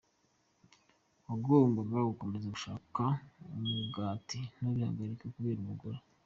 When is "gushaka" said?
2.55-3.03